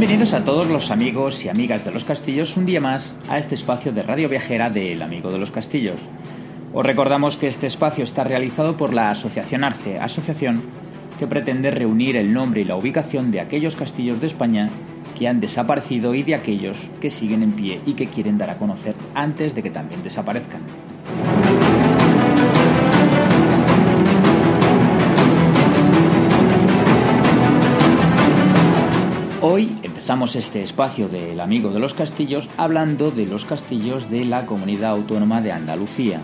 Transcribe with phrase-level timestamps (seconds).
[0.00, 3.54] Bienvenidos a todos los amigos y amigas de los castillos un día más a este
[3.54, 6.00] espacio de radio viajera del Amigo de los Castillos.
[6.72, 10.62] Os recordamos que este espacio está realizado por la Asociación Arce, asociación
[11.18, 14.64] que pretende reunir el nombre y la ubicación de aquellos castillos de España
[15.18, 18.56] que han desaparecido y de aquellos que siguen en pie y que quieren dar a
[18.56, 20.62] conocer antes de que también desaparezcan.
[29.42, 34.44] Hoy empezamos este espacio del Amigo de los Castillos hablando de los castillos de la
[34.44, 36.20] Comunidad Autónoma de Andalucía.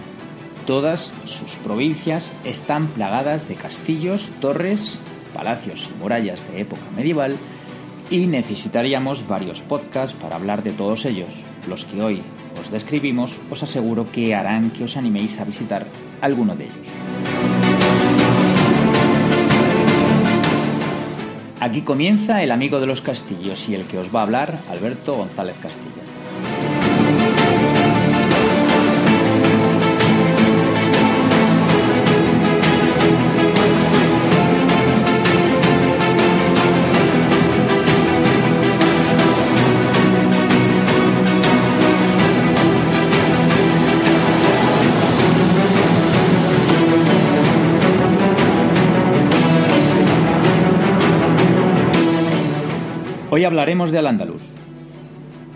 [0.66, 4.98] Todas sus provincias están plagadas de castillos, torres,
[5.32, 7.34] palacios y murallas de época medieval
[8.10, 11.32] y necesitaríamos varios podcasts para hablar de todos ellos.
[11.66, 12.22] Los que hoy
[12.60, 15.86] os describimos os aseguro que harán que os animéis a visitar
[16.20, 17.55] alguno de ellos.
[21.66, 25.14] Aquí comienza el amigo de los castillos y el que os va a hablar, Alberto
[25.14, 26.15] González Castilla.
[53.36, 54.40] Hoy hablaremos de Al-Ándalus.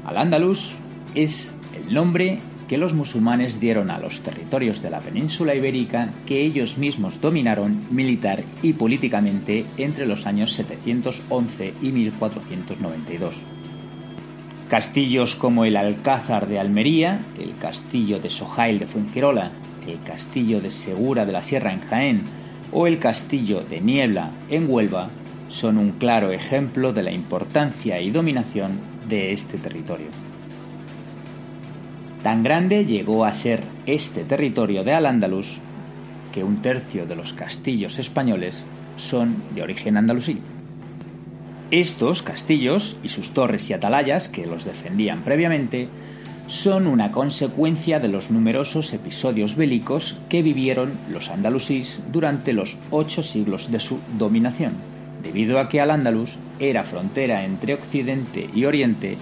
[0.05, 0.75] Al-Ándalus
[1.15, 6.45] es el nombre que los musulmanes dieron a los territorios de la península ibérica que
[6.45, 13.37] ellos mismos dominaron militar y políticamente entre los años 711 y 1492.
[14.69, 19.53] Castillos como el Alcázar de Almería, el castillo de Sojail de Fuengirola,
[19.87, 22.25] el castillo de Segura de la Sierra en Jaén
[22.73, 25.09] o el castillo de Niebla en Huelva
[25.50, 28.78] son un claro ejemplo de la importancia y dominación
[29.09, 30.06] de este territorio.
[32.22, 35.59] Tan grande llegó a ser este territorio de Al-Ándalus
[36.33, 38.65] que un tercio de los castillos españoles
[38.97, 40.38] son de origen andalusí.
[41.71, 45.88] Estos castillos y sus torres y atalayas que los defendían previamente
[46.47, 53.22] son una consecuencia de los numerosos episodios bélicos que vivieron los andalusíes durante los ocho
[53.22, 54.90] siglos de su dominación
[55.22, 59.19] debido a que Al-Ándalus era frontera entre Occidente y Oriente,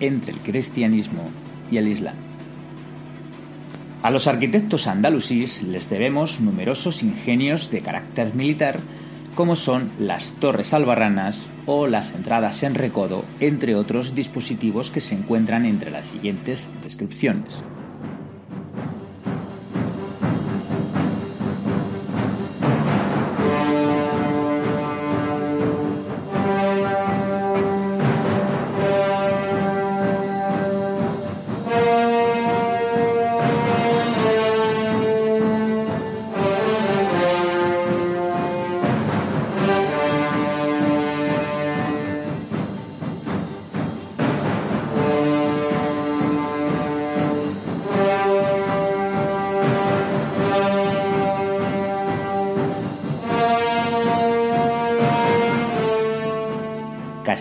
[0.00, 1.30] entre el cristianismo
[1.70, 2.16] y el Islam.
[4.02, 8.80] A los arquitectos andalusíes les debemos numerosos ingenios de carácter militar,
[9.34, 15.14] como son las torres albarranas o las entradas en recodo, entre otros dispositivos que se
[15.14, 17.62] encuentran entre las siguientes descripciones.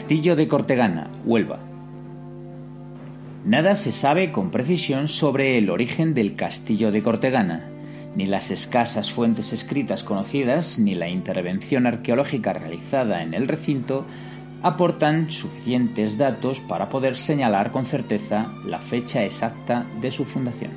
[0.09, 1.59] Castillo de Cortegana, Huelva.
[3.45, 7.69] Nada se sabe con precisión sobre el origen del Castillo de Cortegana,
[8.15, 14.07] ni las escasas fuentes escritas conocidas ni la intervención arqueológica realizada en el recinto
[14.63, 20.71] aportan suficientes datos para poder señalar con certeza la fecha exacta de su fundación.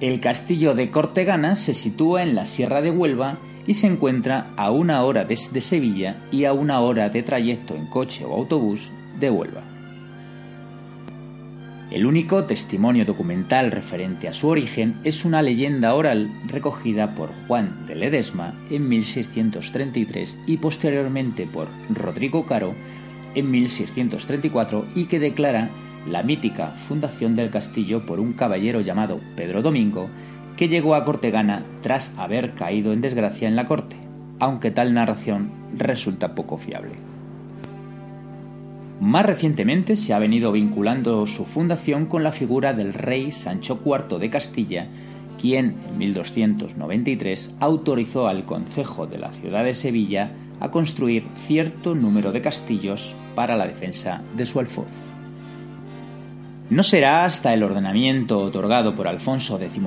[0.00, 4.70] El castillo de Cortegana se sitúa en la Sierra de Huelva y se encuentra a
[4.70, 9.30] una hora desde Sevilla y a una hora de trayecto en coche o autobús de
[9.30, 9.62] Huelva.
[11.90, 17.86] El único testimonio documental referente a su origen es una leyenda oral recogida por Juan
[17.86, 22.74] de Ledesma en 1633 y posteriormente por Rodrigo Caro
[23.36, 25.70] en 1634 y que declara
[26.10, 30.10] la mítica fundación del castillo por un caballero llamado Pedro Domingo
[30.56, 33.96] que llegó a Cortegana tras haber caído en desgracia en la corte,
[34.38, 36.94] aunque tal narración resulta poco fiable.
[39.00, 44.18] Más recientemente se ha venido vinculando su fundación con la figura del rey Sancho IV
[44.18, 44.86] de Castilla,
[45.38, 50.30] quien en 1293 autorizó al Concejo de la ciudad de Sevilla
[50.60, 54.86] a construir cierto número de castillos para la defensa de su alfoz.
[56.68, 59.80] No será hasta el ordenamiento otorgado por Alfonso XI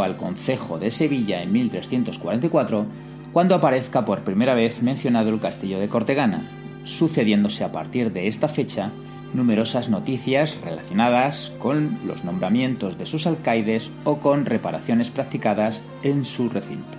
[0.00, 2.86] al Concejo de Sevilla en 1344
[3.32, 6.42] cuando aparezca por primera vez mencionado el castillo de Cortegana,
[6.84, 8.90] sucediéndose a partir de esta fecha
[9.34, 16.48] numerosas noticias relacionadas con los nombramientos de sus alcaides o con reparaciones practicadas en su
[16.48, 16.96] recinto.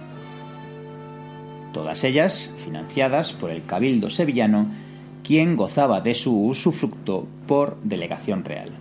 [1.71, 4.67] Todas ellas financiadas por el Cabildo sevillano,
[5.23, 8.80] quien gozaba de su usufructo por delegación real.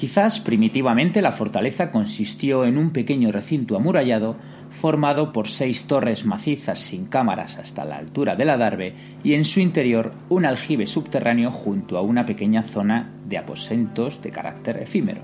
[0.00, 4.34] Quizás primitivamente la fortaleza consistió en un pequeño recinto amurallado
[4.70, 9.60] formado por seis torres macizas sin cámaras hasta la altura del adarve y en su
[9.60, 15.20] interior un aljibe subterráneo junto a una pequeña zona de aposentos de carácter efímero.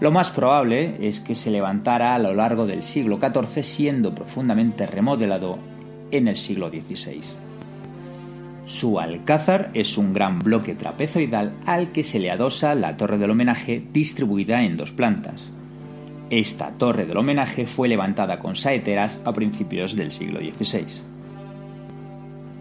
[0.00, 4.86] Lo más probable es que se levantara a lo largo del siglo XIV siendo profundamente
[4.86, 5.58] remodelado
[6.10, 7.20] en el siglo XVI.
[8.66, 13.30] Su alcázar es un gran bloque trapezoidal al que se le adosa la torre del
[13.30, 15.52] homenaje distribuida en dos plantas.
[16.30, 20.86] Esta torre del homenaje fue levantada con saeteras a principios del siglo XVI.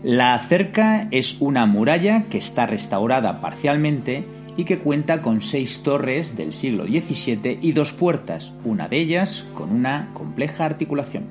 [0.03, 4.25] La cerca es una muralla que está restaurada parcialmente
[4.57, 9.45] y que cuenta con seis torres del siglo XVII y dos puertas, una de ellas
[9.53, 11.23] con una compleja articulación.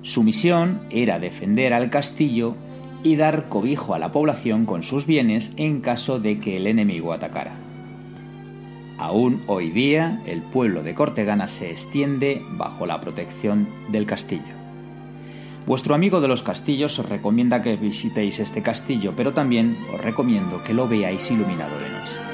[0.00, 2.56] Su misión era defender al castillo
[3.02, 7.12] y dar cobijo a la población con sus bienes en caso de que el enemigo
[7.12, 7.54] atacara.
[8.98, 14.54] Aún hoy día el pueblo de Cortegana se extiende bajo la protección del castillo.
[15.66, 20.62] Vuestro amigo de los castillos os recomienda que visitéis este castillo, pero también os recomiendo
[20.64, 22.31] que lo veáis iluminado de noche.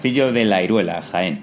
[0.00, 1.42] Castillo de La Iruela, Jaén.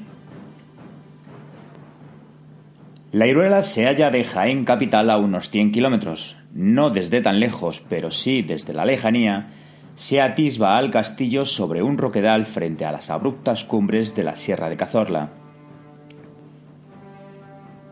[3.11, 6.37] La Iruela se halla de Jaén capital a unos 100 kilómetros.
[6.55, 9.49] No desde tan lejos, pero sí desde la lejanía,
[9.93, 14.69] se atisba al castillo sobre un roquedal frente a las abruptas cumbres de la Sierra
[14.69, 15.29] de Cazorla.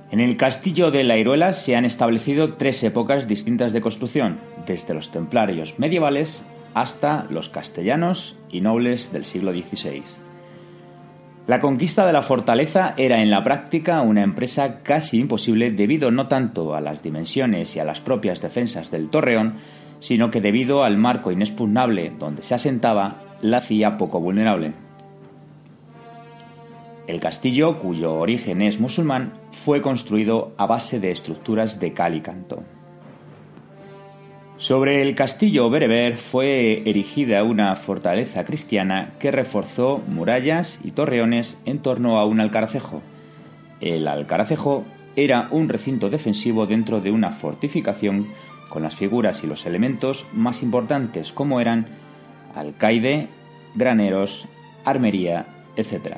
[0.09, 4.95] En el castillo de La Iruela se han establecido tres épocas distintas de construcción, desde
[4.95, 6.43] los templarios medievales
[6.73, 10.24] hasta los castellanos y nobles del siglo XVI.
[11.47, 16.27] La conquista de la fortaleza era en la práctica una empresa casi imposible debido no
[16.27, 19.57] tanto a las dimensiones y a las propias defensas del torreón,
[19.99, 24.73] sino que debido al marco inexpugnable donde se asentaba, la hacía poco vulnerable.
[27.05, 32.21] El castillo, cuyo origen es musulmán, fue construido a base de estructuras de cal y
[32.21, 32.63] canto.
[34.57, 41.79] Sobre el castillo bereber fue erigida una fortaleza cristiana que reforzó murallas y torreones en
[41.79, 43.01] torno a un alcaracejo.
[43.81, 44.85] El alcaracejo
[45.17, 48.27] era un recinto defensivo dentro de una fortificación
[48.69, 51.87] con las figuras y los elementos más importantes como eran
[52.55, 53.27] alcaide,
[53.75, 54.47] graneros,
[54.85, 56.15] armería, etc.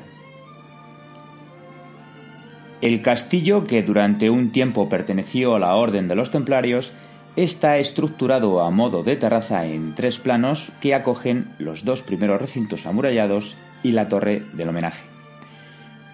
[2.80, 6.92] El castillo, que durante un tiempo perteneció a la Orden de los Templarios,
[7.38, 12.84] Está estructurado a modo de terraza en tres planos que acogen los dos primeros recintos
[12.84, 15.04] amurallados y la torre del homenaje.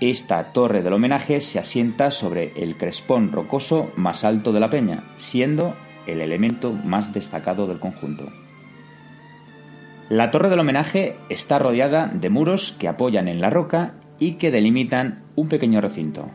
[0.02, 5.02] Esta torre del homenaje se asienta sobre el crespón rocoso más alto de la peña,
[5.16, 5.74] siendo
[6.06, 8.30] el elemento más destacado del conjunto.
[10.10, 14.50] La torre del homenaje está rodeada de muros que apoyan en la roca y que
[14.50, 16.30] delimitan un pequeño recinto.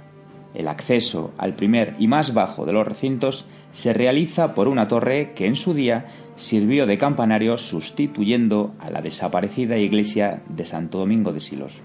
[0.54, 5.34] El acceso al primer y más bajo de los recintos se realiza por una torre
[5.34, 11.32] que en su día sirvió de campanario sustituyendo a la desaparecida iglesia de Santo Domingo
[11.32, 11.82] de Silos.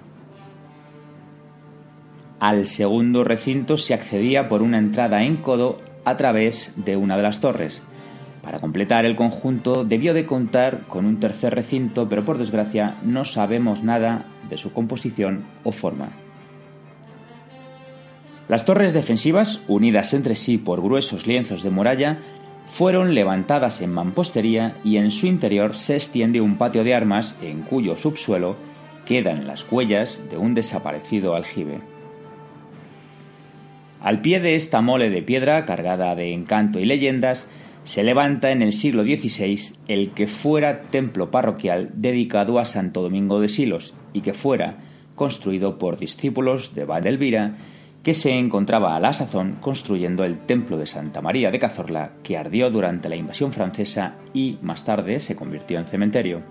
[2.41, 7.23] Al segundo recinto se accedía por una entrada en codo a través de una de
[7.23, 7.83] las torres.
[8.43, 13.25] Para completar el conjunto debió de contar con un tercer recinto, pero por desgracia no
[13.25, 16.09] sabemos nada de su composición o forma.
[18.49, 22.19] Las torres defensivas, unidas entre sí por gruesos lienzos de muralla,
[22.69, 27.63] fueron levantadas en mampostería y en su interior se extiende un patio de armas en
[27.63, 28.57] cuyo subsuelo
[29.07, 31.79] quedan las huellas de un desaparecido aljibe.
[34.01, 37.47] Al pie de esta mole de piedra cargada de encanto y leyendas
[37.85, 43.41] se levanta en el siglo XVI el que fuera templo parroquial dedicado a Santo Domingo
[43.41, 44.79] de Silos y que fuera
[45.15, 47.57] construido por discípulos de Valdelvira
[48.05, 52.37] que se encontraba a la sazón construyendo el templo de Santa María de Cazorla que
[52.37, 56.43] ardió durante la invasión francesa y más tarde se convirtió en cementerio.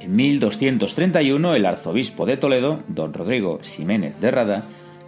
[0.00, 4.64] En 1231 el arzobispo de Toledo, don Rodrigo Ximénez de Rada,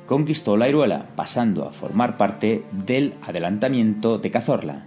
[0.07, 4.87] conquistó la Iruela, pasando a formar parte del adelantamiento de Cazorla.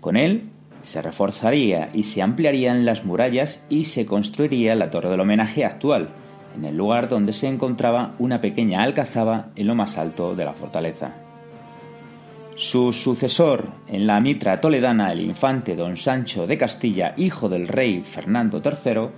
[0.00, 0.44] Con él
[0.80, 6.08] se reforzaría y se ampliarían las murallas y se construiría la torre del homenaje actual,
[6.56, 10.52] en el lugar donde se encontraba una pequeña alcazaba en lo más alto de la
[10.52, 11.12] fortaleza.
[12.54, 18.02] Su sucesor en la mitra toledana, el infante don Sancho de Castilla, hijo del rey
[18.02, 19.08] Fernando III,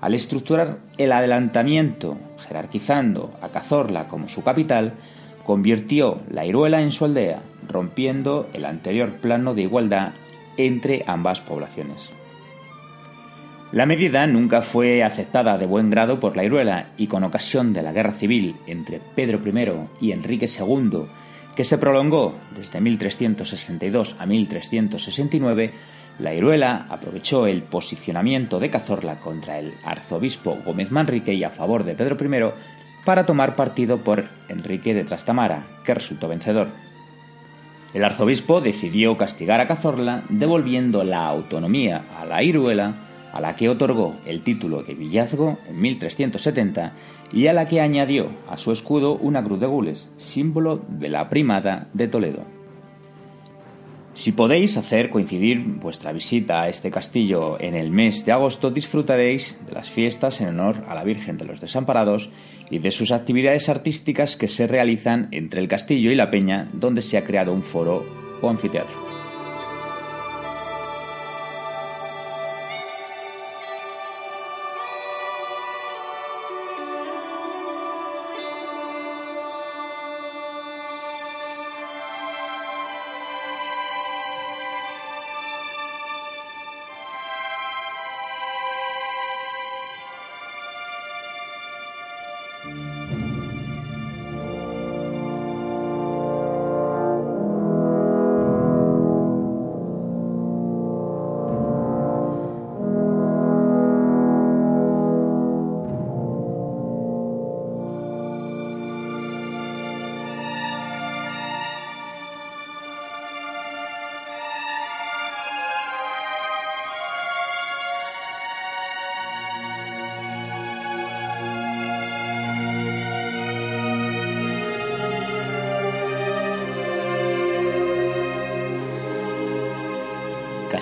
[0.00, 2.16] al estructurar el adelantamiento,
[2.46, 4.94] jerarquizando a Cazorla como su capital,
[5.44, 10.12] convirtió la Iruela en su aldea, rompiendo el anterior plano de igualdad
[10.56, 12.10] entre ambas poblaciones.
[13.72, 17.82] La medida nunca fue aceptada de buen grado por la Iruela y con ocasión de
[17.82, 21.06] la guerra civil entre Pedro I y Enrique II,
[21.56, 25.72] que se prolongó desde 1362 a 1369,
[26.20, 31.84] la Iruela aprovechó el posicionamiento de Cazorla contra el arzobispo Gómez Manrique y a favor
[31.84, 32.52] de Pedro I
[33.04, 36.68] para tomar partido por Enrique de Trastamara, que resultó vencedor.
[37.94, 43.68] El arzobispo decidió castigar a Cazorla devolviendo la autonomía a la Iruela, a la que
[43.68, 46.92] otorgó el título de villazgo en 1370
[47.32, 51.28] y a la que añadió a su escudo una cruz de gules, símbolo de la
[51.28, 52.56] primada de Toledo.
[54.16, 59.60] Si podéis hacer coincidir vuestra visita a este castillo en el mes de agosto, disfrutaréis
[59.66, 62.30] de las fiestas en honor a la Virgen de los Desamparados
[62.70, 67.02] y de sus actividades artísticas que se realizan entre el castillo y la peña, donde
[67.02, 68.06] se ha creado un foro
[68.40, 69.25] o anfiteatro.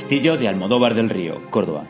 [0.05, 1.87] Castillo de Almodóvar del Río, Córdoba.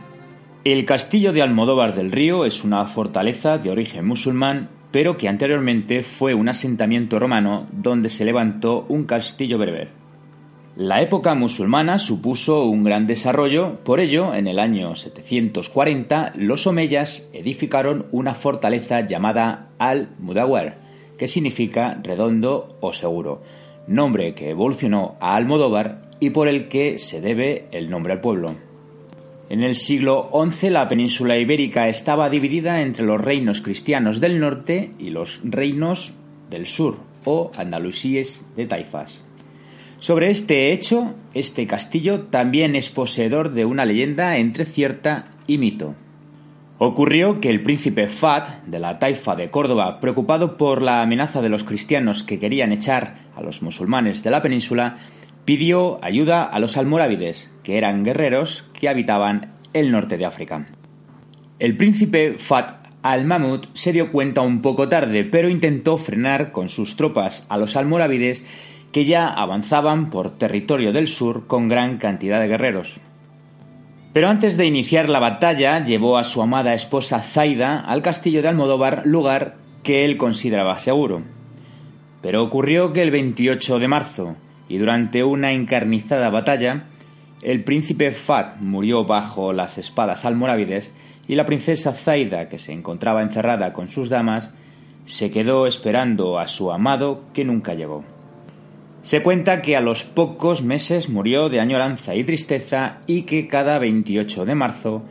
[0.62, 6.04] El Castillo de Almodóvar del Río es una fortaleza de origen musulmán, pero que anteriormente
[6.04, 9.88] fue un asentamiento romano donde se levantó un castillo berber.
[10.76, 17.28] La época musulmana supuso un gran desarrollo, por ello, en el año 740, los omeyas
[17.33, 20.78] edificaron una fortaleza llamada Al-Mudawar,
[21.18, 23.42] que significa redondo o seguro,
[23.88, 28.54] nombre que evolucionó a Almodóvar y por el que se debe el nombre al pueblo.
[29.50, 34.93] En el siglo XI la península ibérica estaba dividida entre los reinos cristianos del norte
[34.99, 36.14] y los reinos
[36.49, 39.23] del sur, o andalusíes de taifas.
[39.99, 45.95] Sobre este hecho, este castillo también es poseedor de una leyenda entre cierta y mito.
[46.78, 51.50] Ocurrió que el príncipe Fat de la taifa de Córdoba, preocupado por la amenaza de
[51.50, 54.97] los cristianos que querían echar a los musulmanes de la península,
[55.45, 60.67] pidió ayuda a los almorávides, que eran guerreros que habitaban el norte de África.
[61.59, 66.97] El príncipe Fat al-Mahmud se dio cuenta un poco tarde, pero intentó frenar con sus
[66.97, 68.45] tropas a los almorávides
[68.93, 73.01] que ya avanzaban por territorio del sur con gran cantidad de guerreros.
[74.15, 78.49] Pero antes de iniciar la batalla, llevó a su amada esposa Zaida al castillo de
[78.49, 81.23] Almodóvar, lugar que él consideraba seguro.
[82.23, 84.37] Pero ocurrió que el 28 de marzo,
[84.68, 86.87] y durante una encarnizada batalla,
[87.42, 90.94] el príncipe Fat murió bajo las espadas almorávides
[91.28, 94.52] y la princesa Zaida, que se encontraba encerrada con sus damas,
[95.04, 98.04] se quedó esperando a su amado que nunca llegó.
[99.02, 103.78] Se cuenta que a los pocos meses murió de añoranza y tristeza y que cada
[103.78, 105.02] 28 de marzo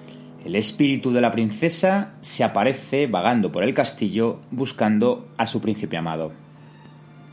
[0.43, 5.95] el espíritu de la princesa se aparece vagando por el castillo buscando a su príncipe
[5.95, 6.43] amado.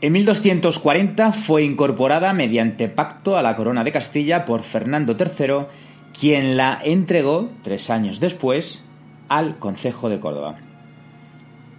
[0.01, 5.67] En 1240 fue incorporada mediante pacto a la corona de Castilla por Fernando III,
[6.19, 8.83] quien la entregó tres años después
[9.29, 10.57] al Concejo de Córdoba.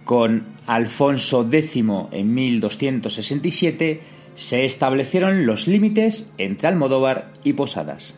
[0.05, 1.75] Con Alfonso X
[2.11, 3.99] en 1267
[4.35, 8.17] se establecieron los límites entre Almodóvar y Posadas.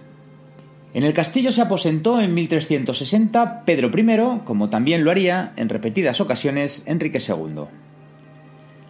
[0.93, 6.21] En el castillo se aposentó en 1360 Pedro I, como también lo haría en repetidas
[6.21, 7.65] ocasiones Enrique II.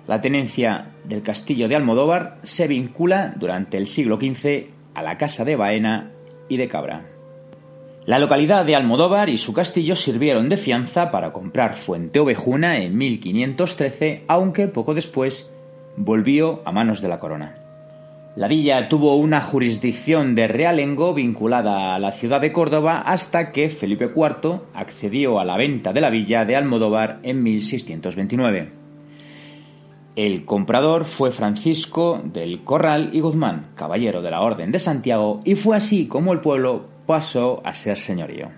[0.08, 5.44] La tenencia del castillo de Almodóvar se vincula durante el siglo XV a la Casa
[5.44, 6.12] de Baena
[6.48, 7.08] y de Cabra.
[8.06, 12.96] La localidad de Almodóvar y su castillo sirvieron de fianza para comprar Fuente Ovejuna en
[12.96, 15.52] 1513, aunque poco después
[15.98, 17.56] volvió a manos de la corona.
[18.36, 23.70] La villa tuvo una jurisdicción de realengo vinculada a la ciudad de Córdoba hasta que
[23.70, 28.85] Felipe IV accedió a la venta de la villa de Almodóvar en 1629.
[30.16, 35.56] El comprador fue Francisco del Corral y Guzmán, caballero de la Orden de Santiago, y
[35.56, 38.50] fue así como el pueblo pasó a ser señorío.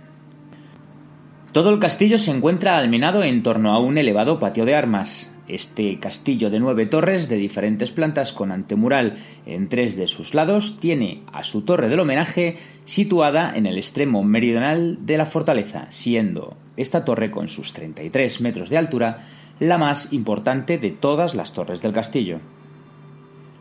[1.54, 5.34] Todo el castillo se encuentra almenado en torno a un elevado patio de armas.
[5.48, 9.18] Este castillo de nueve torres de diferentes plantas con antemural
[9.48, 14.24] en tres de sus lados tiene a su torre del homenaje situada en el extremo
[14.24, 19.26] meridional de la fortaleza, siendo esta torre con sus 33 metros de altura
[19.60, 22.40] la más importante de todas las torres del castillo.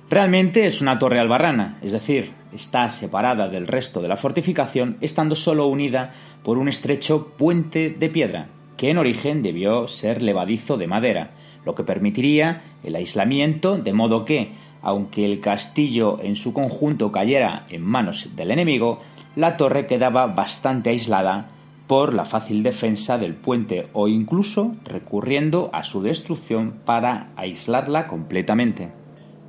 [0.08, 5.34] Realmente es una torre albarrana, es decir, está separada del resto de la fortificación, estando
[5.34, 6.12] solo unida
[6.44, 11.30] por un estrecho puente de piedra, que en origen debió ser levadizo de madera,
[11.64, 17.66] lo que permitiría el aislamiento, de modo que, aunque el castillo en su conjunto cayera
[17.68, 19.00] en manos del enemigo,
[19.34, 21.48] la torre quedaba bastante aislada
[21.86, 28.90] por la fácil defensa del puente o incluso recurriendo a su destrucción para aislarla completamente.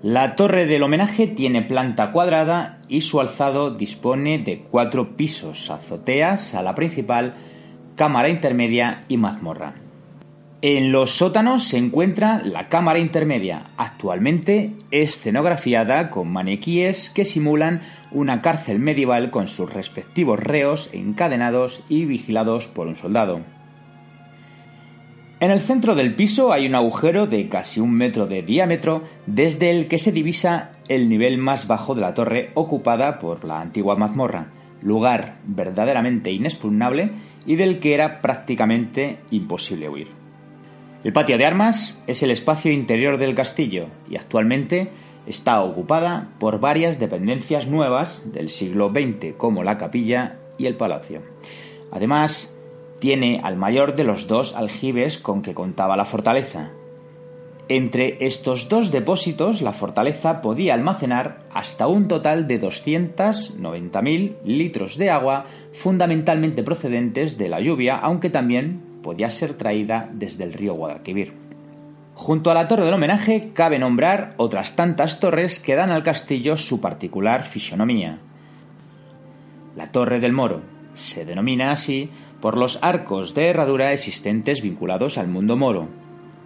[0.04, 6.42] La torre del homenaje tiene planta cuadrada y su alzado dispone de cuatro pisos, azoteas,
[6.42, 7.34] sala principal,
[7.96, 9.87] cámara intermedia y mazmorra.
[10.64, 18.40] En los sótanos se encuentra la cámara intermedia, actualmente escenografiada con maniquíes que simulan una
[18.40, 23.42] cárcel medieval con sus respectivos reos encadenados y vigilados por un soldado.
[25.40, 29.70] En el centro del piso hay un agujero de casi un metro de diámetro desde
[29.70, 33.96] el que se divisa el nivel más bajo de la torre ocupada por la antigua
[33.96, 34.48] mazmorra,
[34.82, 37.12] lugar verdaderamente inexpugnable
[37.46, 40.27] y del que era prácticamente imposible huir.
[41.04, 44.90] El patio de armas es el espacio interior del castillo y actualmente
[45.28, 51.22] está ocupada por varias dependencias nuevas del siglo XX como la capilla y el palacio.
[51.92, 52.54] Además,
[53.00, 56.72] tiene al mayor de los dos aljibes con que contaba la fortaleza.
[57.70, 65.10] Entre estos dos depósitos, la fortaleza podía almacenar hasta un total de 290.000 litros de
[65.10, 71.32] agua, fundamentalmente procedentes de la lluvia, aunque también podía ser traída desde el río Guadalquivir.
[72.14, 76.58] Junto a la torre del homenaje cabe nombrar otras tantas torres que dan al castillo
[76.58, 78.20] su particular fisonomía.
[79.78, 82.10] La Torre del Moro se denomina así
[82.42, 85.88] por los arcos de herradura existentes vinculados al mundo moro.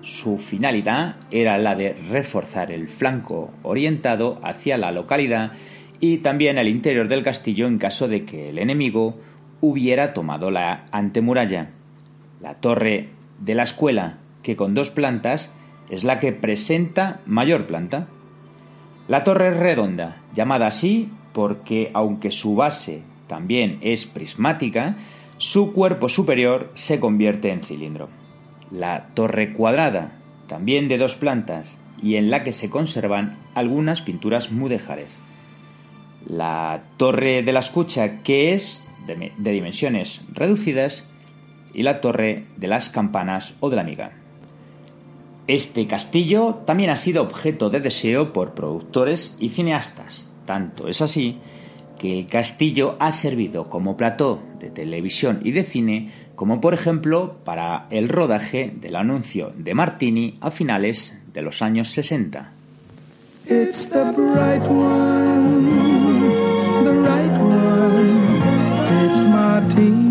[0.01, 5.53] Su finalidad era la de reforzar el flanco orientado hacia la localidad
[5.99, 9.17] y también el interior del castillo en caso de que el enemigo
[9.61, 11.71] hubiera tomado la antemuralla.
[12.41, 15.53] La torre de la escuela, que con dos plantas,
[15.89, 18.07] es la que presenta mayor planta.
[19.07, 24.95] La torre es redonda, llamada así porque, aunque su base también es prismática,
[25.37, 28.09] su cuerpo superior se convierte en cilindro.
[28.71, 30.13] La torre cuadrada,
[30.47, 35.15] también de dos plantas, y en la que se conservan algunas pinturas mudéjares.
[36.25, 41.07] La torre de la escucha, que es de, de dimensiones reducidas,
[41.73, 44.11] y la torre de las campanas o de la miga.
[45.47, 50.31] Este castillo también ha sido objeto de deseo por productores y cineastas.
[50.45, 51.37] Tanto es así
[51.99, 57.37] que el castillo ha servido como plató de televisión y de cine, como por ejemplo
[57.43, 62.53] para el rodaje del anuncio de Martini a finales de los años 60.
[63.47, 65.65] It's the bright one,
[66.83, 66.93] the
[67.41, 67.81] one.
[69.03, 70.10] It's martini.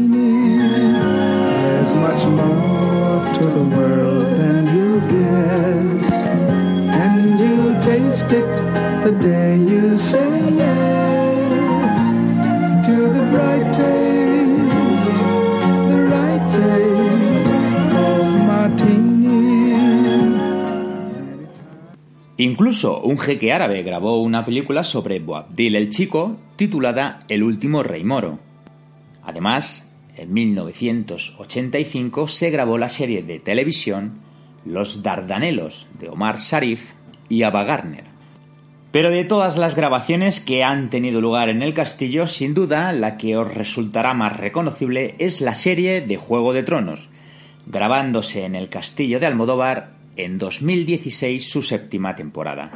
[22.37, 28.05] Incluso un jeque árabe grabó una película sobre Boabdil el Chico titulada El último rey
[28.05, 28.39] moro.
[29.23, 29.90] Además,
[30.21, 34.21] en 1985 se grabó la serie de televisión
[34.67, 36.93] Los Dardanelos de Omar Sharif
[37.31, 38.05] y Ava Gardner.
[38.93, 43.17] Pero de todas las grabaciones que han tenido lugar en el castillo, sin duda la
[43.17, 47.09] que os resultará más reconocible es la serie de Juego de Tronos,
[47.67, 52.71] grabándose en el castillo de Almodóvar en 2016 su séptima temporada.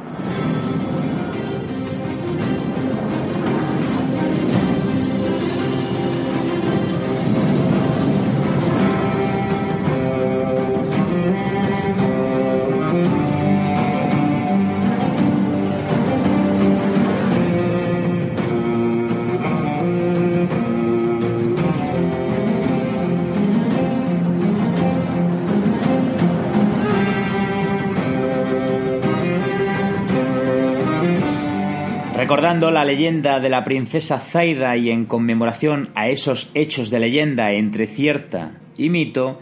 [32.61, 37.85] La leyenda de la princesa Zaida y en conmemoración a esos hechos de leyenda entre
[37.85, 39.39] cierta y mito,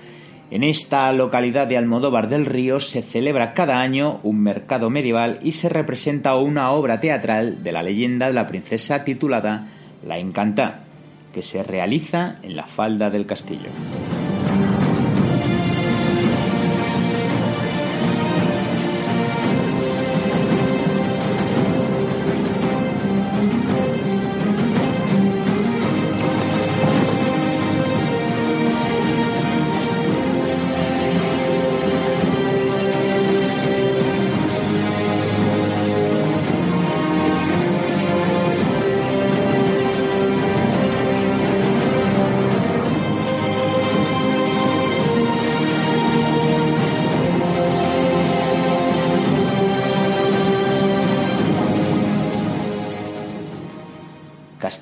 [0.49, 5.52] en esta localidad de Almodóvar del Río se celebra cada año un mercado medieval y
[5.52, 9.67] se representa una obra teatral de la leyenda de la princesa titulada
[10.06, 10.84] La Encantá,
[11.32, 13.69] que se realiza en la falda del castillo.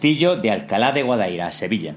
[0.02, 1.94] Castillo de Alcalá de Guadaira, Sevilla.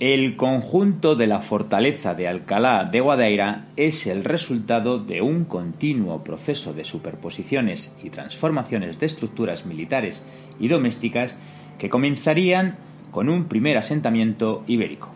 [0.00, 6.24] El conjunto de la fortaleza de Alcalá de Guadaira es el resultado de un continuo
[6.24, 10.26] proceso de superposiciones y transformaciones de estructuras militares
[10.58, 11.38] y domésticas
[11.78, 12.78] que comenzarían
[13.12, 15.10] con un primer asentamiento ibérico.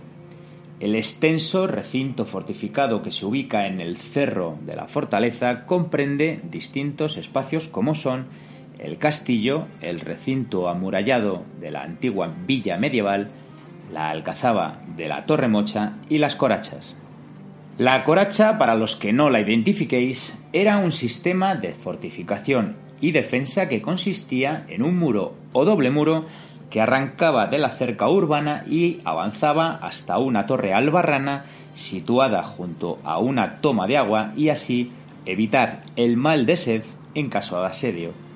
[0.78, 7.16] El extenso recinto fortificado que se ubica en el cerro de la fortaleza comprende distintos
[7.16, 8.26] espacios como son
[8.78, 13.30] el castillo, el recinto amurallado de la antigua villa medieval,
[13.92, 16.96] la alcazaba de la Torre Mocha y las corachas.
[17.78, 23.68] La coracha, para los que no la identifiquéis, era un sistema de fortificación y defensa
[23.68, 26.26] que consistía en un muro o doble muro
[26.70, 33.18] que arrancaba de la cerca urbana y avanzaba hasta una torre albarrana situada junto a
[33.18, 34.90] una toma de agua y así
[35.24, 36.82] evitar el mal de sed
[37.14, 38.27] en caso de asedio.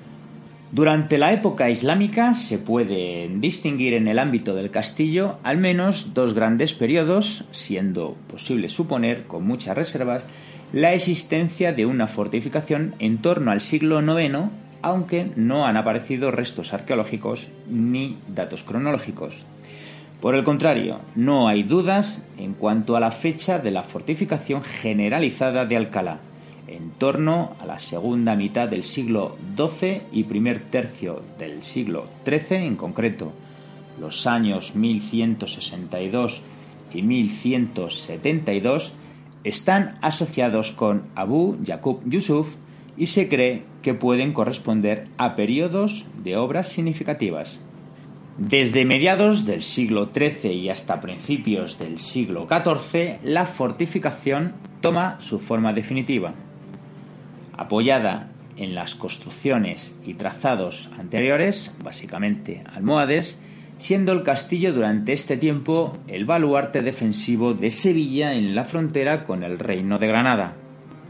[0.73, 6.33] Durante la época islámica se pueden distinguir en el ámbito del castillo al menos dos
[6.33, 10.27] grandes periodos, siendo posible suponer, con muchas reservas,
[10.71, 14.49] la existencia de una fortificación en torno al siglo IX,
[14.81, 19.45] aunque no han aparecido restos arqueológicos ni datos cronológicos.
[20.21, 25.65] Por el contrario, no hay dudas en cuanto a la fecha de la fortificación generalizada
[25.67, 26.32] de Alcalá
[26.67, 32.65] en torno a la segunda mitad del siglo XII y primer tercio del siglo XIII
[32.65, 33.33] en concreto,
[33.99, 36.41] los años 1162
[36.93, 38.93] y 1172
[39.43, 42.55] están asociados con Abu Yaqub Yusuf
[42.95, 47.59] y se cree que pueden corresponder a periodos de obras significativas.
[48.37, 55.39] Desde mediados del siglo XIII y hasta principios del siglo XIV, la fortificación toma su
[55.39, 56.33] forma definitiva
[57.63, 63.39] apoyada en las construcciones y trazados anteriores, básicamente almohades,
[63.77, 69.43] siendo el castillo durante este tiempo el baluarte defensivo de Sevilla en la frontera con
[69.43, 70.55] el Reino de Granada.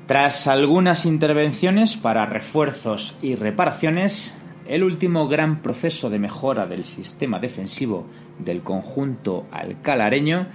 [0.07, 4.37] Tras algunas intervenciones para refuerzos y reparaciones,
[4.67, 8.07] el último gran proceso de mejora del sistema defensivo
[8.39, 10.47] del conjunto alcalareño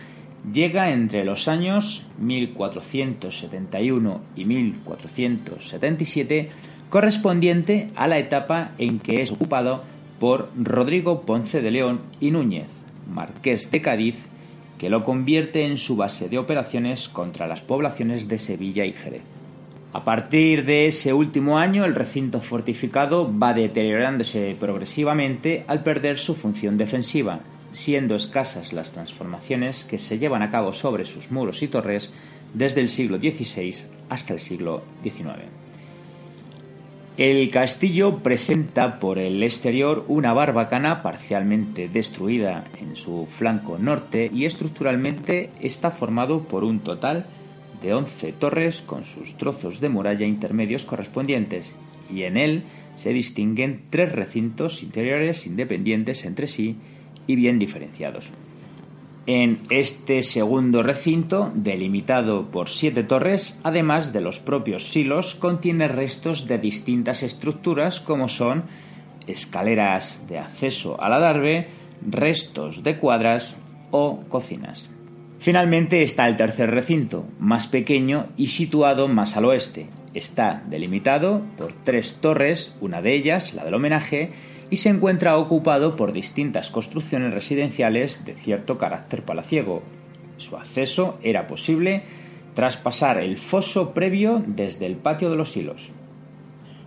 [0.53, 6.51] llega entre los años 1471 y 1477
[6.91, 9.85] correspondiente a la etapa en que es ocupado
[10.19, 12.69] por Rodrigo Ponce de León y Núñez,
[13.13, 14.17] marqués de Cádiz,
[14.79, 19.23] que lo convierte en su base de operaciones contra las poblaciones de Sevilla y Jerez.
[19.93, 26.35] A partir de ese último año, el recinto fortificado va deteriorándose progresivamente al perder su
[26.35, 27.41] función defensiva,
[27.73, 32.11] siendo escasas las transformaciones que se llevan a cabo sobre sus muros y torres
[32.55, 33.75] desde el siglo XVI
[34.09, 35.45] hasta el siglo XIX.
[37.19, 44.45] El castillo presenta por el exterior una barbacana parcialmente destruida en su flanco norte y
[44.45, 47.27] estructuralmente está formado por un total
[47.83, 51.75] de 11 torres con sus trozos de muralla intermedios correspondientes
[52.09, 52.63] y en él
[52.97, 56.77] se distinguen tres recintos interiores independientes entre sí
[57.29, 58.33] y bien diferenciados.
[59.27, 66.47] En este segundo recinto, delimitado por siete torres, además de los propios silos, contiene restos
[66.49, 68.65] de distintas estructuras como son
[69.27, 71.69] escaleras de acceso al adarve,
[72.01, 73.55] restos de cuadras
[73.91, 74.91] o cocinas.
[75.39, 79.89] Finalmente está el tercer recinto, más pequeño y situado más al oeste.
[80.15, 84.31] Está delimitado por tres torres, una de ellas, la del homenaje,
[84.71, 89.83] y se encuentra ocupado por distintas construcciones residenciales de cierto carácter palaciego.
[90.37, 92.03] Su acceso era posible
[92.55, 95.93] tras pasar el foso previo desde el patio de los hilos.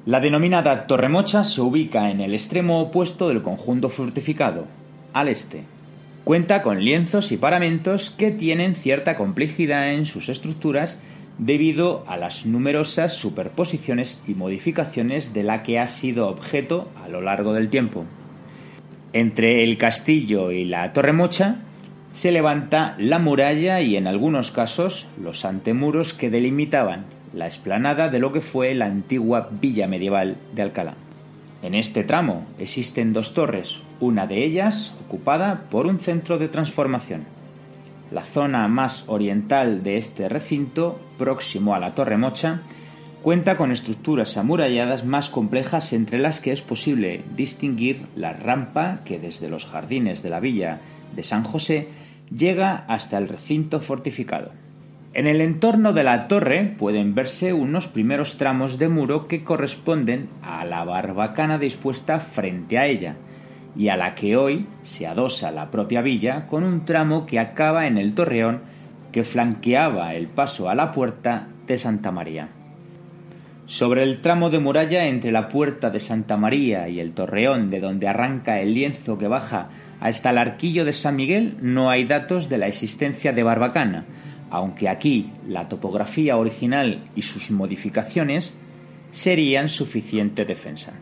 [0.05, 4.65] La denominada Torremocha se ubica en el extremo opuesto del conjunto fortificado,
[5.13, 5.63] al este.
[6.23, 10.99] Cuenta con lienzos y paramentos que tienen cierta complejidad en sus estructuras
[11.37, 17.21] debido a las numerosas superposiciones y modificaciones de la que ha sido objeto a lo
[17.21, 18.05] largo del tiempo.
[19.13, 21.57] Entre el castillo y la torre mocha
[22.13, 28.19] se levanta la muralla y en algunos casos los antemuros que delimitaban la explanada de
[28.19, 30.95] lo que fue la antigua villa medieval de Alcalá.
[31.61, 37.25] En este tramo existen dos torres, una de ellas ocupada por un centro de transformación.
[38.11, 42.61] La zona más oriental de este recinto, próximo a la Torre Mocha,
[43.21, 49.17] cuenta con estructuras amuralladas más complejas entre las que es posible distinguir la rampa que
[49.17, 50.81] desde los jardines de la villa
[51.15, 51.87] de San José
[52.35, 54.51] llega hasta el recinto fortificado.
[55.13, 60.29] En el entorno de la torre pueden verse unos primeros tramos de muro que corresponden
[60.41, 63.15] a la barbacana dispuesta frente a ella,
[63.75, 67.87] y a la que hoy se adosa la propia villa con un tramo que acaba
[67.87, 68.61] en el torreón
[69.11, 72.49] que flanqueaba el paso a la puerta de Santa María.
[73.65, 77.79] Sobre el tramo de muralla entre la puerta de Santa María y el torreón de
[77.79, 79.69] donde arranca el lienzo que baja
[80.01, 84.05] hasta el arquillo de San Miguel no hay datos de la existencia de barbacana,
[84.49, 88.53] aunque aquí la topografía original y sus modificaciones
[89.11, 90.93] serían suficiente defensa.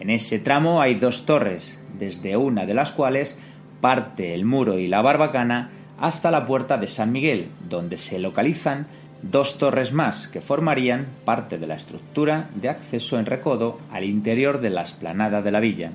[0.00, 3.38] En ese tramo hay dos torres, desde una de las cuales
[3.82, 8.86] parte el muro y la barbacana hasta la puerta de San Miguel, donde se localizan
[9.22, 14.62] dos torres más que formarían parte de la estructura de acceso en recodo al interior
[14.62, 15.92] de la esplanada de la villa.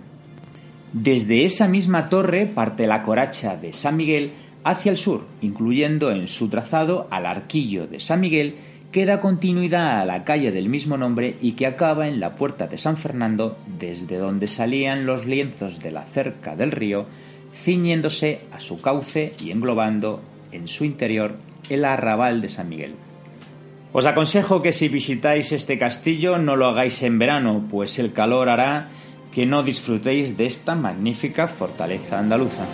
[0.93, 6.27] Desde esa misma torre parte la coracha de San Miguel hacia el sur, incluyendo en
[6.27, 8.55] su trazado al arquillo de San Miguel
[8.95, 12.67] que da continuidad a la calle del mismo nombre y que acaba en la puerta
[12.67, 17.05] de San Fernando, desde donde salían los lienzos de la cerca del río,
[17.53, 20.21] ciñéndose a su cauce y englobando
[20.53, 21.35] en su interior
[21.69, 22.95] el arrabal de San Miguel.
[23.91, 28.47] Os aconsejo que si visitáis este castillo no lo hagáis en verano, pues el calor
[28.47, 28.87] hará
[29.33, 32.65] que no disfrutéis de esta magnífica fortaleza andaluza.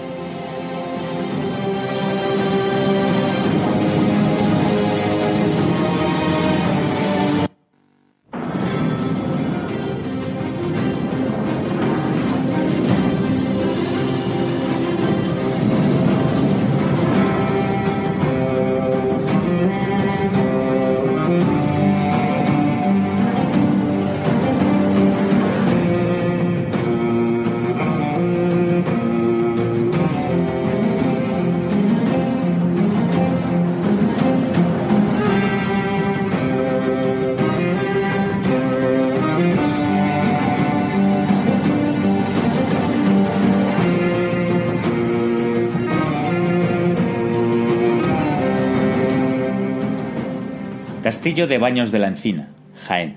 [51.31, 53.15] Castillo de Baños de la Encina, Jaén.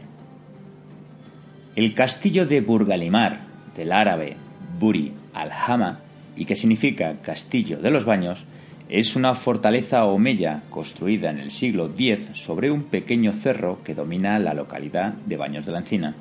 [1.75, 3.41] El castillo de Burgalimar,
[3.75, 4.37] del árabe
[4.79, 5.99] Buri al-Hama,
[6.37, 8.47] y que significa Castillo de los Baños,
[8.89, 14.39] es una fortaleza omeya construida en el siglo X sobre un pequeño cerro que domina
[14.39, 16.15] la localidad de Baños de la Encina.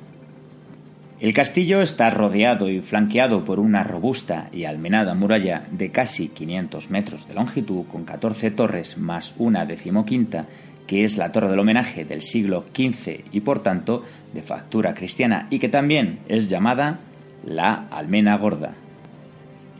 [1.20, 6.90] El castillo está rodeado y flanqueado por una robusta y almenada muralla de casi 500
[6.90, 10.48] metros de longitud, con 14 torres más una decimoquinta,
[10.86, 15.46] que es la torre del homenaje del siglo XV y por tanto de factura cristiana
[15.50, 17.00] y que también es llamada
[17.44, 18.74] la Almena Gorda.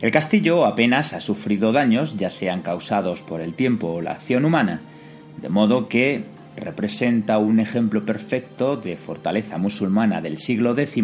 [0.01, 4.45] El castillo apenas ha sufrido daños, ya sean causados por el tiempo o la acción
[4.45, 4.81] humana,
[5.41, 6.23] de modo que
[6.57, 11.03] representa un ejemplo perfecto de fortaleza musulmana del siglo X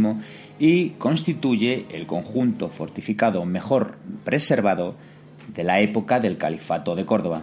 [0.60, 4.96] y constituye el conjunto fortificado mejor preservado
[5.54, 7.42] de la época del Califato de Córdoba.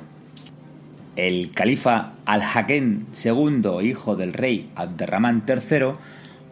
[1.19, 5.95] El califa Al-Hakem II, hijo del rey Abderramán III,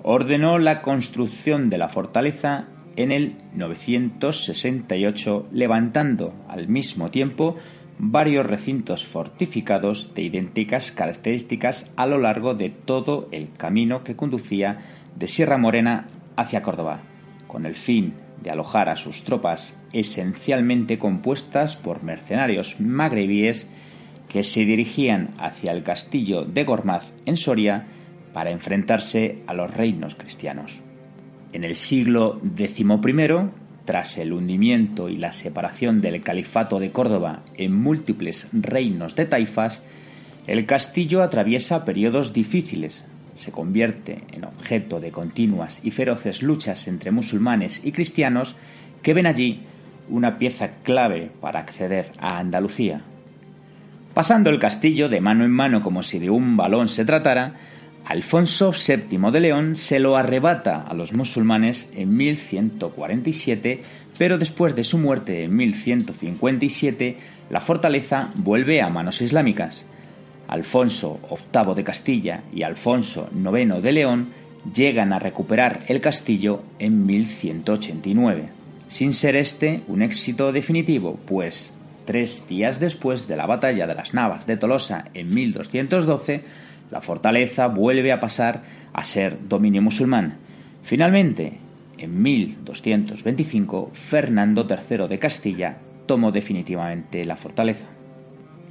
[0.03, 7.55] ordenó la construcción de la fortaleza en el 968, levantando al mismo tiempo
[8.01, 14.79] varios recintos fortificados de idénticas características a lo largo de todo el camino que conducía
[15.15, 17.03] de Sierra Morena hacia Córdoba,
[17.47, 23.71] con el fin de alojar a sus tropas esencialmente compuestas por mercenarios magrebíes
[24.29, 27.87] que se dirigían hacia el castillo de Gormaz en Soria
[28.33, 30.81] para enfrentarse a los reinos cristianos.
[31.53, 32.85] En el siglo XI,
[33.85, 39.83] tras el hundimiento y la separación del califato de Córdoba en múltiples reinos de taifas,
[40.47, 43.05] el castillo atraviesa periodos difíciles,
[43.37, 48.57] se convierte en objeto de continuas y feroces luchas entre musulmanes y cristianos
[49.03, 49.63] que ven allí
[50.09, 53.03] una pieza clave para acceder a Andalucía.
[54.17, 57.53] Pasando el castillo de mano en mano como si de un balón se tratara,
[58.07, 63.83] Alfonso VII de León se lo arrebata a los musulmanes en 1147,
[64.17, 67.19] pero después de su muerte en 1157,
[67.51, 69.85] la fortaleza vuelve a manos islámicas.
[70.49, 71.21] Alfonso
[71.53, 74.29] VIII de Castilla y Alfonso IX de León
[74.75, 78.49] llegan a recuperar el castillo en 1189,
[78.89, 81.76] sin ser este un éxito definitivo, pues
[82.07, 86.43] tres días después de la batalla de las Navas de Tolosa en 1212,
[86.91, 88.63] la fortaleza vuelve a pasar
[88.95, 90.39] a ser dominio musulmán.
[90.83, 91.59] Finalmente,
[91.99, 97.89] en 1225, Fernando III de Castilla tomó definitivamente la fortaleza.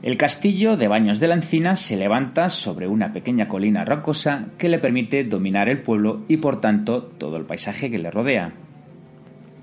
[0.02, 4.69] El castillo de Baños de la Encina se levanta sobre una pequeña colina rocosa que
[4.69, 8.54] le permite dominar el pueblo y por tanto todo el paisaje que le rodea.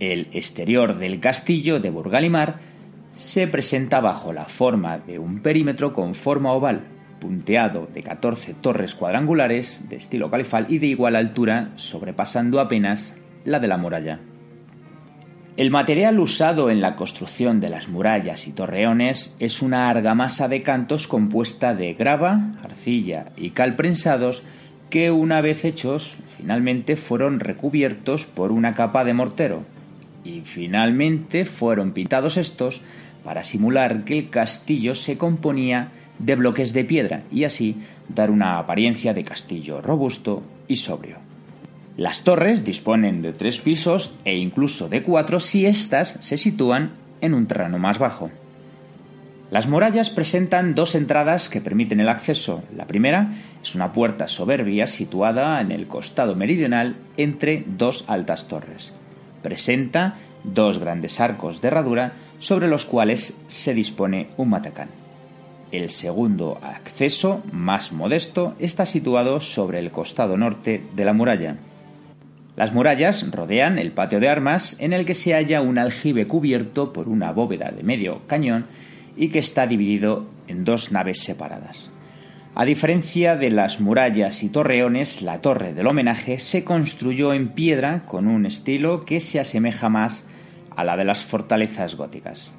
[0.00, 2.71] El exterior del castillo de Burgalimar
[3.14, 6.82] se presenta bajo la forma de un perímetro con forma oval,
[7.20, 13.60] punteado de 14 torres cuadrangulares de estilo califal y de igual altura, sobrepasando apenas la
[13.60, 14.20] de la muralla.
[15.56, 20.62] El material usado en la construcción de las murallas y torreones es una argamasa de
[20.62, 24.42] cantos compuesta de grava, arcilla y cal prensados
[24.88, 29.64] que una vez hechos finalmente fueron recubiertos por una capa de mortero
[30.24, 32.82] y finalmente fueron pintados estos
[33.24, 37.76] para simular que el castillo se componía de bloques de piedra y así
[38.08, 41.16] dar una apariencia de castillo robusto y sobrio.
[41.96, 47.34] Las torres disponen de tres pisos e incluso de cuatro si éstas se sitúan en
[47.34, 48.30] un terreno más bajo.
[49.50, 52.62] Las murallas presentan dos entradas que permiten el acceso.
[52.74, 58.94] La primera es una puerta soberbia situada en el costado meridional entre dos altas torres.
[59.42, 62.12] Presenta dos grandes arcos de herradura
[62.42, 64.88] sobre los cuales se dispone un matacán.
[65.70, 71.56] El segundo acceso, más modesto, está situado sobre el costado norte de la muralla.
[72.56, 76.92] Las murallas rodean el patio de armas en el que se halla un aljibe cubierto
[76.92, 78.66] por una bóveda de medio cañón
[79.16, 81.92] y que está dividido en dos naves separadas.
[82.56, 88.04] A diferencia de las murallas y torreones, la torre del homenaje se construyó en piedra
[88.04, 90.26] con un estilo que se asemeja más
[90.76, 92.52] a la de las fortalezas góticas.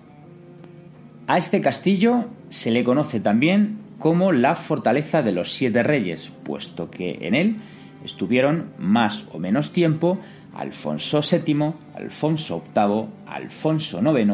[1.28, 6.91] A este castillo se le conoce también como la Fortaleza de los Siete Reyes, puesto
[6.91, 7.55] que en él
[8.03, 10.20] estuvieron más o menos tiempo
[10.53, 14.32] Alfonso VII, Alfonso VIII, Alfonso IX,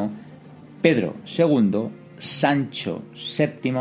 [0.82, 3.74] Pedro II, Sancho VII,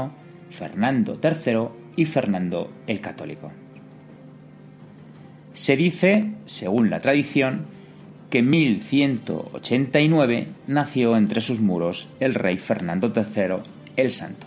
[0.51, 3.51] Fernando III y Fernando el Católico.
[5.53, 7.78] Se dice, según la tradición,
[8.31, 13.63] que en 1189 nació entre sus muros el rey Fernando III
[13.97, 14.47] el Santo.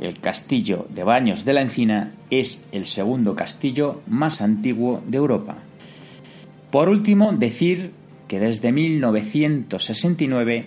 [0.00, 5.56] El castillo de Baños de la Encina es el segundo castillo más antiguo de Europa.
[6.70, 7.92] Por último, decir
[8.28, 10.66] que desde 1969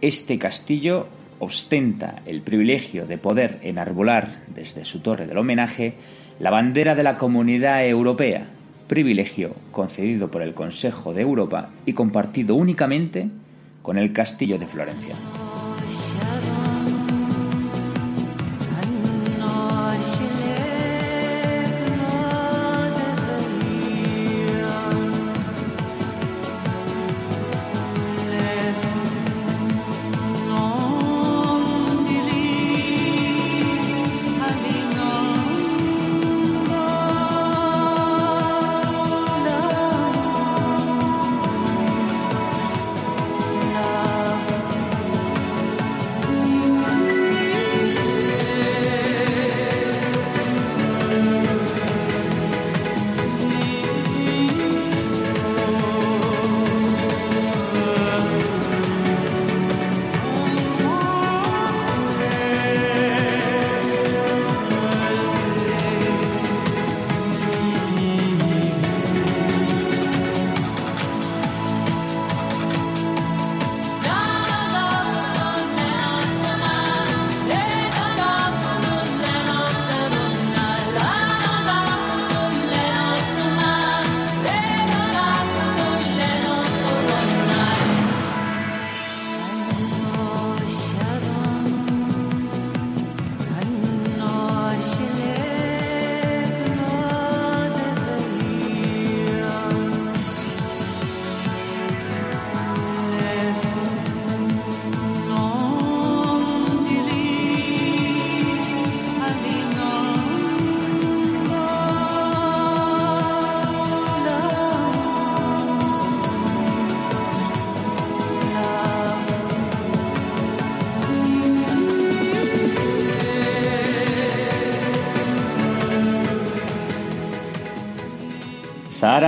[0.00, 1.08] este castillo
[1.38, 5.94] ostenta el privilegio de poder enarbolar desde su torre del homenaje
[6.38, 8.46] la bandera de la Comunidad Europea,
[8.92, 13.30] privilegio concedido por el Consejo de Europa y compartido únicamente
[13.80, 15.14] con el Castillo de Florencia.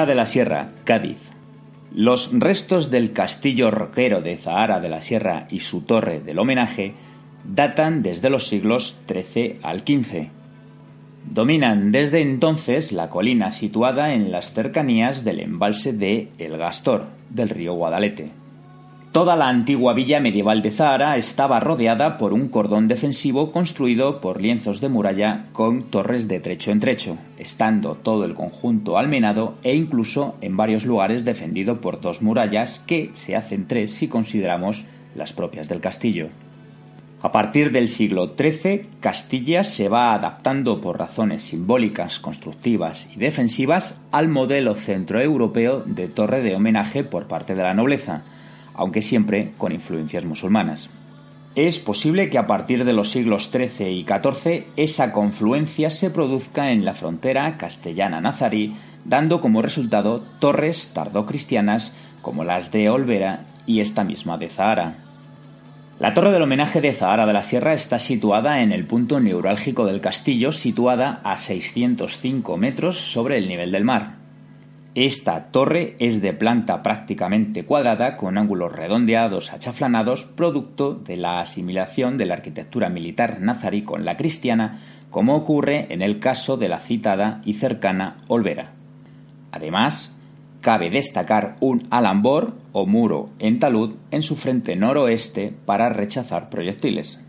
[0.07, 1.31] De la Sierra, Cádiz.
[1.91, 6.93] Los restos del castillo roquero de Zahara de la Sierra y su torre del homenaje
[7.45, 10.29] datan desde los siglos XIII al XV.
[11.31, 17.49] Dominan desde entonces la colina situada en las cercanías del embalse de El Gastor, del
[17.49, 18.44] río Guadalete.
[19.15, 24.41] Toda la antigua villa medieval de Zahara estaba rodeada por un cordón defensivo construido por
[24.41, 29.77] lienzos de muralla con torres de trecho en trecho, estando todo el conjunto almenado e
[29.77, 34.85] incluso en varios lugares defendido por dos murallas que se hacen tres si consideramos
[35.15, 36.31] las propias del castillo.
[37.23, 43.97] A partir del siglo XIII, Castilla se va adaptando por razones simbólicas, constructivas y defensivas
[44.11, 48.25] al modelo centroeuropeo de torre de homenaje por parte de la nobleza,
[48.75, 50.91] aunque siempre con influencias musulmanas.
[51.55, 56.73] Es posible que a partir de los siglos XIII y XIV esa confluencia se produzca
[56.73, 64.03] en la frontera castellana-nazarí, dando como resultado torres tardocristianas como las de Olvera y esta
[64.03, 64.95] misma de Zahara.
[66.01, 69.87] La torre del homenaje de Zahara de la Sierra está situada en el punto neurálgico
[69.87, 74.24] del castillo, situada a 605 metros sobre el nivel del mar.
[74.95, 82.17] Esta torre es de planta prácticamente cuadrada con ángulos redondeados achaflanados, producto de la asimilación
[82.17, 86.79] de la arquitectura militar nazarí con la cristiana, como ocurre en el caso de la
[86.79, 88.71] citada y cercana Olvera.
[89.51, 90.17] Además,
[90.61, 97.24] cabe destacar un alambor o muro en talud en su frente noroeste para rechazar proyectiles.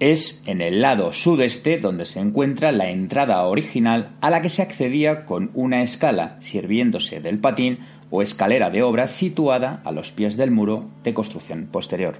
[0.00, 4.62] Es en el lado sudeste donde se encuentra la entrada original a la que se
[4.62, 7.80] accedía con una escala, sirviéndose del patín
[8.10, 12.18] o escalera de obra situada a los pies del muro de construcción posterior.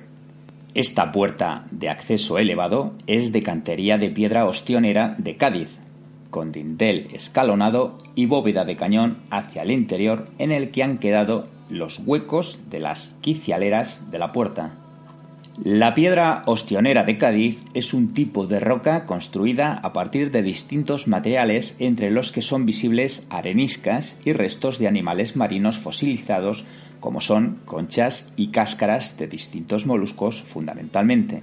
[0.74, 5.78] Esta puerta de acceso elevado es de cantería de piedra ostionera de Cádiz,
[6.30, 11.48] con dintel escalonado y bóveda de cañón hacia el interior en el que han quedado
[11.70, 14.72] los huecos de las quicialeras de la puerta.
[15.64, 21.08] La piedra ostionera de Cádiz es un tipo de roca construida a partir de distintos
[21.08, 26.64] materiales entre los que son visibles areniscas y restos de animales marinos fosilizados
[27.00, 31.42] como son conchas y cáscaras de distintos moluscos fundamentalmente.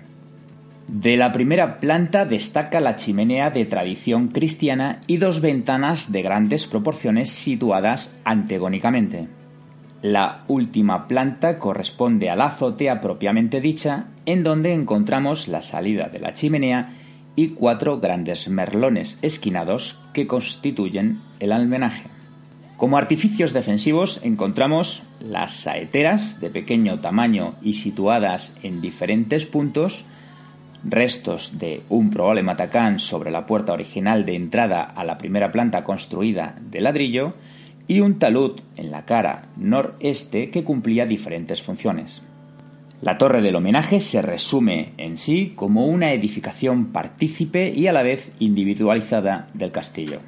[0.87, 6.67] De la primera planta destaca la chimenea de tradición cristiana y dos ventanas de grandes
[6.67, 9.27] proporciones situadas antagónicamente.
[10.05, 16.19] La última planta corresponde a la azotea propiamente dicha, en donde encontramos la salida de
[16.19, 16.93] la chimenea
[17.35, 22.03] y cuatro grandes merlones esquinados que constituyen el almenaje.
[22.77, 30.05] Como artificios defensivos encontramos las saeteras de pequeño tamaño y situadas en diferentes puntos,
[30.83, 35.83] restos de un probable matacán sobre la puerta original de entrada a la primera planta
[35.83, 37.33] construida de ladrillo,
[37.87, 42.21] y un talud en la cara noreste que cumplía diferentes funciones.
[43.01, 48.03] La torre del homenaje se resume en sí como una edificación partícipe y a la
[48.03, 50.19] vez individualizada del castillo.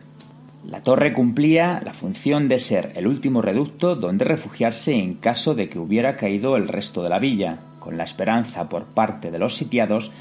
[0.65, 5.69] La torre cumplía la función de ser el último reducto donde refugiarse en caso de
[5.69, 9.55] que hubiera caído el resto de la villa, con la esperanza por parte de los
[9.55, 10.11] sitiados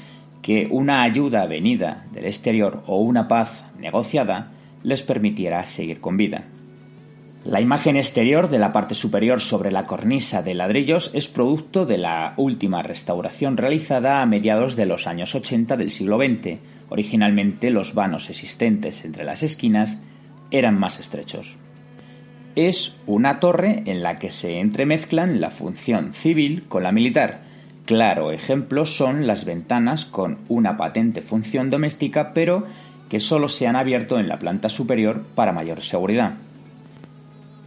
[0.41, 4.51] que una ayuda venida del exterior o una paz negociada
[4.83, 6.45] les permitiera seguir con vida.
[7.47, 11.97] La imagen exterior de la parte superior sobre la cornisa de ladrillos es producto de
[11.97, 16.59] la última restauración realizada a mediados de los años 80 del siglo XX.
[16.89, 19.97] Originalmente los vanos existentes entre las esquinas
[20.51, 21.55] eran más estrechos.
[22.57, 27.43] Es una torre en la que se entremezclan la función civil con la militar.
[27.85, 32.65] Claro ejemplo son las ventanas con una patente función doméstica, pero
[33.07, 36.33] que solo se han abierto en la planta superior para mayor seguridad.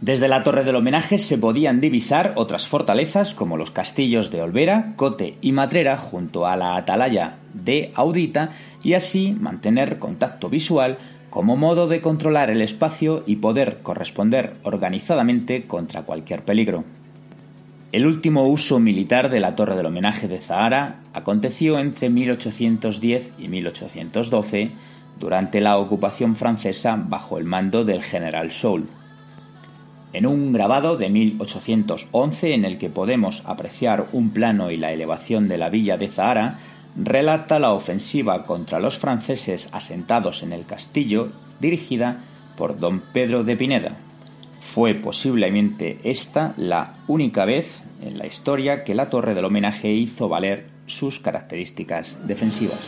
[0.01, 4.93] Desde la torre del homenaje se podían divisar otras fortalezas como los castillos de Olvera,
[4.95, 8.49] Cote y Matrera junto a la atalaya de Audita
[8.81, 10.97] y así mantener contacto visual
[11.29, 16.83] como modo de controlar el espacio y poder corresponder organizadamente contra cualquier peligro.
[17.91, 23.47] El último uso militar de la Torre del Homenaje de Zahara aconteció entre 1810 y
[23.49, 24.71] 1812
[25.19, 29.00] durante la ocupación francesa bajo el mando del general Soult.
[30.13, 35.47] En un grabado de 1811 en el que podemos apreciar un plano y la elevación
[35.47, 36.59] de la villa de Zahara,
[36.97, 41.29] relata la ofensiva contra los franceses asentados en el castillo
[41.61, 42.23] dirigida
[42.57, 43.95] por don Pedro de Pineda.
[44.59, 50.27] Fue posiblemente esta la única vez en la historia que la torre del homenaje hizo
[50.27, 52.79] valer sus características defensivas.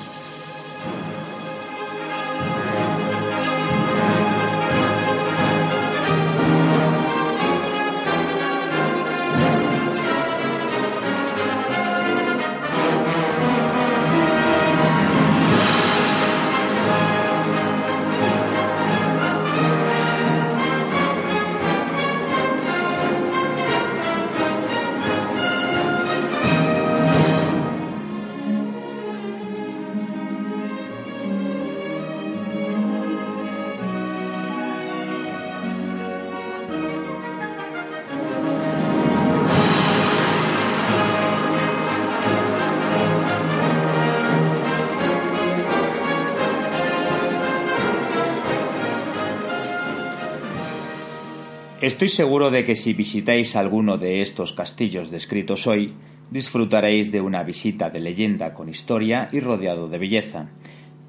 [51.83, 55.93] Estoy seguro de que si visitáis alguno de estos castillos descritos hoy,
[56.31, 60.47] disfrutaréis de una visita de leyenda con historia y rodeado de belleza.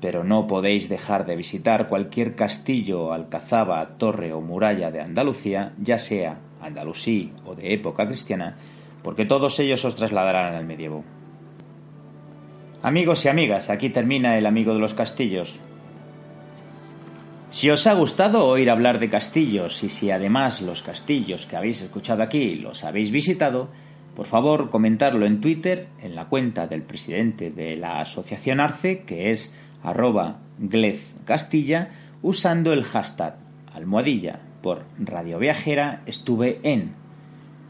[0.01, 5.97] Pero no podéis dejar de visitar cualquier castillo, alcazaba, torre o muralla de Andalucía, ya
[5.97, 8.57] sea andalusí o de época cristiana,
[9.05, 11.05] porque todos ellos os trasladarán al medievo.
[12.83, 15.61] Amigos y amigas, aquí termina el amigo de los castillos.
[17.55, 21.83] Si os ha gustado oír hablar de castillos y si además los castillos que habéis
[21.83, 23.69] escuchado aquí los habéis visitado,
[24.17, 29.31] por favor comentarlo en Twitter en la cuenta del presidente de la Asociación Arce, que
[29.31, 30.41] es arroba
[31.25, 31.91] Castilla,
[32.23, 33.37] usando el hashtag
[33.73, 36.97] almohadilla por Radio Viajera estuve en.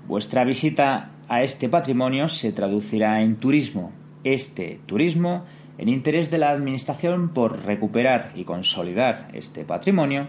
[0.09, 3.93] Vuestra visita a este patrimonio se traducirá en turismo.
[4.25, 5.45] Este turismo
[5.79, 10.29] en interés de la Administración por recuperar y consolidar este patrimonio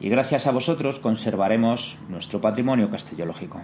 [0.00, 3.60] y gracias a vosotros conservaremos nuestro patrimonio castellológico.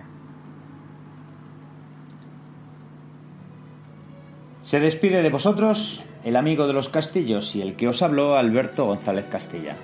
[4.62, 8.84] Se despide de vosotros el amigo de los castillos y el que os habló Alberto
[8.84, 9.76] González Castilla.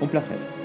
[0.00, 0.63] Un placer.